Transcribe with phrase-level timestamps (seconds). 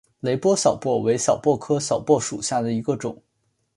[0.19, 3.21] 雷波小檗为小檗科小檗属下的一个种。